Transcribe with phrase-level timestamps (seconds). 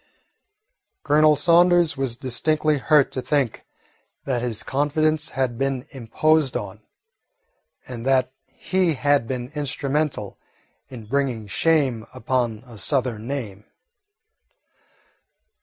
[1.03, 3.67] Colonel Saunders was distinctly hurt to think
[4.25, 6.81] that his confidence had been imposed on,
[7.87, 10.39] and that he had been instrumental
[10.89, 13.65] in bringing shame upon a Southern name.